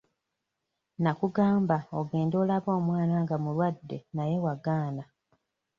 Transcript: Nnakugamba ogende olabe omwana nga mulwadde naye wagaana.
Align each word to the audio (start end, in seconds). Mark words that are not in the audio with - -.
Nnakugamba 0.97 1.77
ogende 1.99 2.35
olabe 2.43 2.69
omwana 2.79 3.15
nga 3.23 3.35
mulwadde 3.43 3.97
naye 4.15 4.35
wagaana. 4.45 5.03